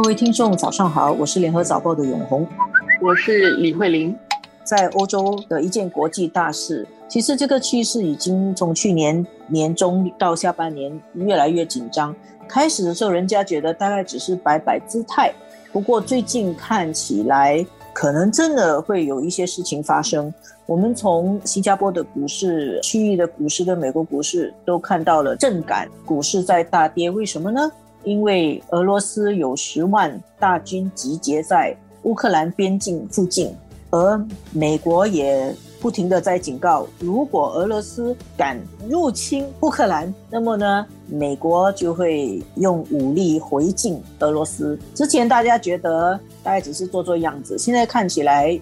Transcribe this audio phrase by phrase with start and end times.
[0.00, 2.46] 各位听众，早上好，我是联合早报的永红，
[3.02, 4.16] 我是李慧玲。
[4.62, 12.14] 在欧洲的一件国际大事，其实这个趋势已经从去年年中到下半年越来越紧张。
[12.46, 15.34] 开始的时候，人家觉得大概只是摆摆姿态，
[15.72, 20.32] 不过最近看起来，可能真的会有一些事情发生。
[20.66, 27.68] 我们从新加坡的股市、区域的股市跟美国股市都看到了震感，股市在大跌，为什么呢？
[28.08, 33.54] 因为俄罗斯有十万大军集结在乌克兰边境附近，
[33.90, 34.18] 而
[34.50, 38.58] 美国也不停的在警告，如果俄罗斯敢
[38.88, 44.78] 入侵乌克兰，那么呢，美国就会用武力回敬俄罗斯。
[44.94, 48.58] 之前大家觉得大概只是做做样子，现在看起来。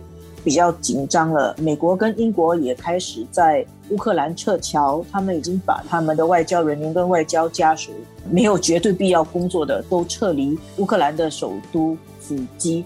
[0.46, 7.90] 比较紧张了，美国跟英国也开始在乌克兰撤侨，他们已经把他们的外交人员跟外交家属
[8.30, 12.84] 没有绝对必要工作的都撤离乌克兰的首都伏基。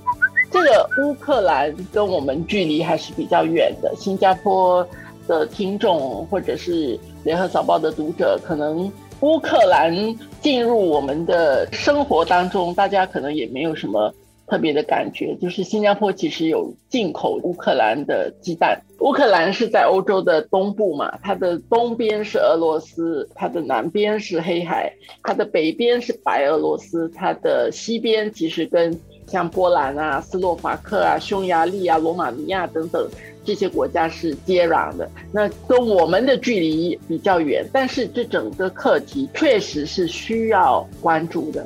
[0.51, 4.87] 这个乌克兰跟我们距离还是比较远的，新加坡
[5.29, 9.95] 的听众或者是联合早报的读者，可能乌克兰
[10.41, 14.11] 进入我们的生活当中，大家可能也没有什么。
[14.51, 18.83] 特别的感觉就是，新加坡其实有进口乌克兰的鸡蛋。
[18.99, 24.93] 乌克兰是在欧洲的东部嘛，它的东边是俄罗斯，它的南边是黑海，
[25.23, 28.99] 它的北边是白俄罗斯，它的西边其实跟
[29.29, 33.09] 像波兰啊、斯洛伐克啊、匈牙利啊、罗马尼亚等等
[33.45, 35.09] 这些国家是接壤的。
[35.33, 41.65] 那跟我们的距离比较远，但是这整个课题确实是需要关注的。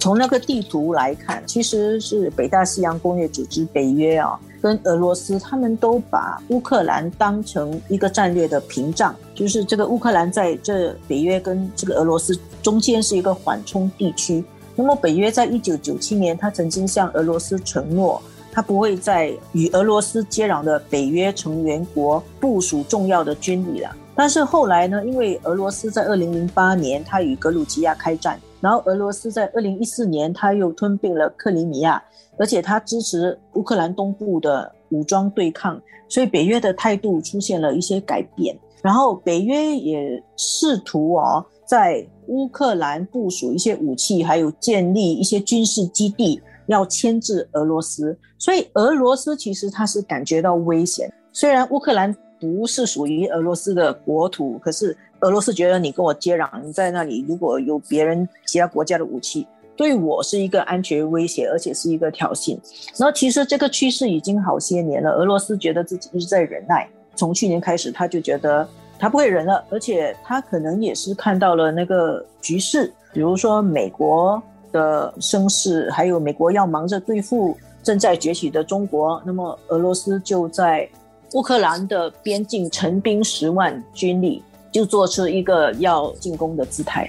[0.00, 14.42] 从那个地图来看，其实是北大西洋工业组织北约啊，跟俄罗斯他们都把乌克兰当成一个战略的屏障，就是这个乌克兰在这北约跟这个俄罗斯中间是一个缓冲地区。
[14.74, 23.94] 那么北约在一九九七年，他曾经向俄罗斯承诺，他不会在与俄罗斯接壤的北约成员国部署重要的军力了。
[24.14, 28.40] 但是后来呢，因为俄罗斯在二零零八年他与格鲁吉亚开战。
[28.60, 32.02] 然后俄罗斯在二零一四年，他又吞并了克里米亚，
[32.36, 38.54] 而且他支持乌克兰东部的武装对抗，所以北约的态度出现了一些改变。
[38.82, 48.16] 然后北约也试图哦，在乌克兰部署一些武器，还有建立一些军事基地，要牵制俄罗斯。
[48.38, 54.94] 所以俄罗斯其实他是感觉到危险，虽然乌克兰不是属于俄罗斯的国土，可是。
[55.20, 62.58] 俄罗斯觉得你跟我接壤，你在那里如果有别人其他国家的武器，对我是一个安全威胁，而且是一个挑衅。
[62.96, 66.88] 然后其实这个趋势已经好些年了，俄罗斯觉得自己一直在忍耐。
[67.16, 68.66] 从去年开始，他就觉得
[68.98, 74.42] 他不会忍了，而且他可能也是看到了那个局势，比如说美国
[74.72, 80.88] 的声势，还有美国要忙着对付正在崛起的中国，那么俄罗斯就在
[81.34, 84.42] 乌克兰的边境陈兵十万军力。
[84.72, 87.06] 就做出一个要进攻的姿态。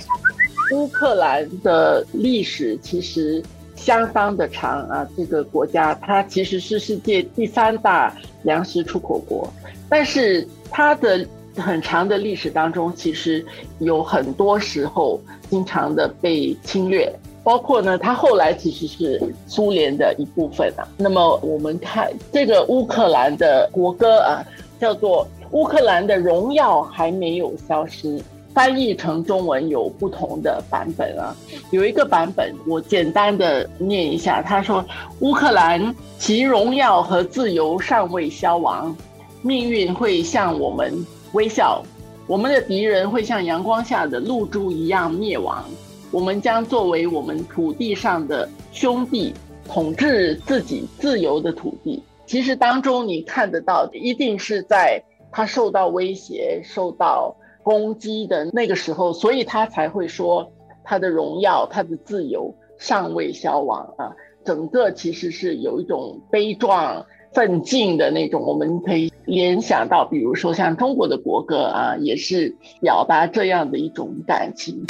[0.74, 3.44] 乌克兰的历史其实
[3.76, 9.52] 相当的长啊，这个国家它其实是世界第三大粮食出口国，
[9.90, 11.28] 但是它的
[11.58, 13.46] 很长的历史当中，其实
[13.80, 20.88] 有很多时候经常的被侵略，包括呢，它后来其实是苏联的一部分啊。
[20.96, 24.42] 那么我们看这个乌克兰的国歌啊，
[24.80, 25.28] 叫做。
[25.52, 28.22] 乌克兰的荣耀还没有消失，
[28.54, 31.36] 翻译成中文有不同的版本啊。
[31.72, 34.84] 有一个版本我简单的念一下，他说
[35.20, 38.96] ：“乌克兰其荣耀和自由尚未消亡，
[39.42, 41.84] 命运会向我们微笑，
[42.28, 45.66] 我们的敌人会像阳光下的露珠一样灭亡，
[46.12, 49.34] 我们将作为我们土地上的兄弟，
[49.68, 55.04] 统治自己自由的土地。”其实当中你看得到的，一定是在。
[55.32, 60.52] 他受到威胁、受到攻击的那个时候，所以他才会说
[60.84, 64.12] 他的荣耀、他的自由尚未消亡啊。
[64.44, 74.84] 整个其实是有一种悲壮、奋进的那种，我们可以联想到，比如说像中国的国歌啊，也是表达这样的一种感情。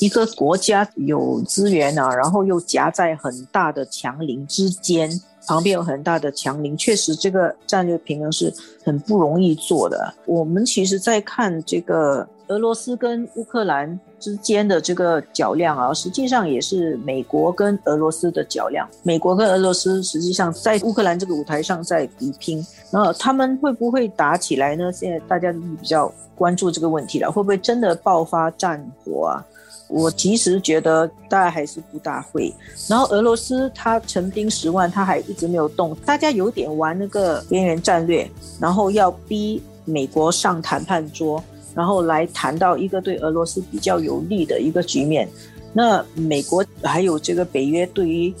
[0.00, 5.10] 一个国家有资源啊，然后又夹在很大的强邻之间。
[5.48, 8.52] 旁边有很大的强邻，确实这个战略平衡是
[8.84, 10.14] 很不容易做的。
[10.26, 18.86] 我们其实，在看这个俄罗斯跟乌克兰之间的这个较量啊，实际上也是美国跟俄罗斯的较量。
[19.02, 24.92] 美国跟俄罗斯实际上在乌克兰这个舞台上在比拼，那他们会不会打起来呢？
[24.92, 29.40] 现在大家都比较关注这个问题了，会不会真的爆发战火啊？
[29.88, 32.54] 我其实觉得大家还是不大会。
[32.88, 38.30] 然后俄罗斯他成兵十万，他还一直没有动，大家有点玩那个边缘战略，
[38.60, 41.42] 然后要逼美国上谈判桌，
[41.74, 45.28] 然后来谈到一个对俄罗斯比较有利的一个局面。
[45.78, 48.34] 那美国还有这个北约对于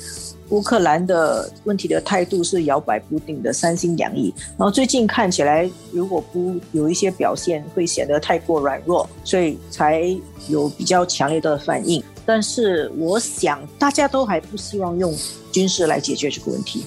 [0.48, 4.34] 乌克兰的问题的态度是摇摆不定的，三心两意。
[4.56, 10.12] 然后最近看起来，如果不有一些表现，会显得太过软弱，所以才
[10.48, 12.02] 有比较强烈的反应。
[12.26, 15.14] 但是我想，大家都还不希望用
[15.52, 16.84] 军事来解决这个问题。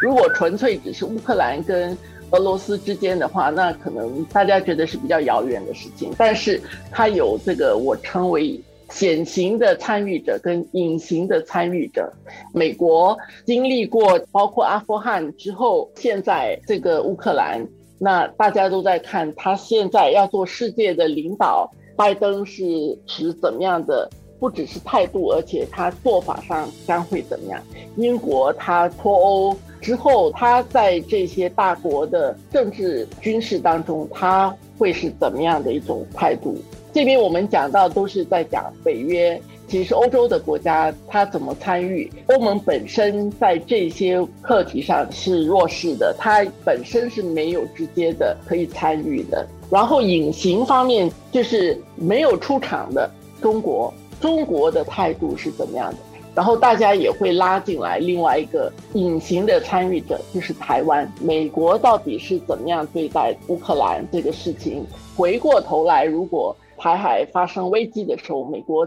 [0.00, 1.94] 如果纯粹只是乌克兰跟
[2.30, 6.14] 俄罗斯之间的话，那可能大家觉得是比较遥远的事情。
[6.16, 6.58] 但是
[6.90, 8.58] 它有这个我称为。
[8.92, 12.12] 显形的参与者跟隐形的参与者，
[12.52, 13.16] 美国
[13.46, 17.66] 经历过包括阿富汗之后，现在这个乌克兰，
[17.98, 22.62] 那大家都在看他现在要做世界的领导，拜登是
[23.06, 24.08] 持怎么样的，
[24.38, 27.60] 不只是态度，而且他做法上将会怎么样？
[27.96, 36.56] 英国他脱欧之后，他在这些大国的政治军事当中，他会是怎么样的一种态度？
[36.92, 42.10] 这边我们讲到都是在讲北约，其实欧洲的国家它怎么参与？
[42.26, 49.46] 欧盟本身在这些课题上是弱势的，它本身是没有直接的可以参与的。
[49.70, 53.10] 然后隐形方面就是没有出场的
[53.40, 55.96] 中国，中国的态度是怎么样的？
[56.34, 61.10] 然后大家也会拉进来另外一个隐形的参与者，就是台湾。
[61.20, 64.84] 美国到底是怎么样对待乌克兰这个事情？
[65.14, 68.84] 回过头来，如果台海发生危机的时候，美国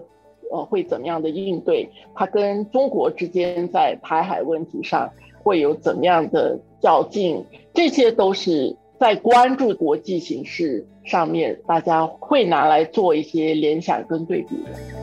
[0.51, 1.89] 呃会怎么样的应对？
[2.13, 5.09] 它跟中国之间在台海问题上
[5.41, 7.41] 会有怎么样的较劲？
[7.73, 14.94] 这些都是在关注国际形势上面，大家会拿来做一些联想跟对比的。